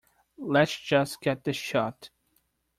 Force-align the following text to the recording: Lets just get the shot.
Lets 0.39 0.79
just 0.79 1.21
get 1.21 1.43
the 1.43 1.53
shot. 1.53 2.09